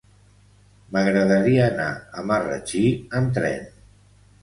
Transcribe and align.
M'agradaria 0.95 1.61
anar 1.67 1.87
a 2.23 2.27
Marratxí 2.33 2.85
amb 3.21 3.41
tren. 3.41 3.73